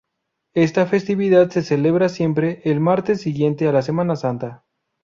[0.55, 4.65] Esta festividad se celebra siempre el martes siguiente a la Semana Santa.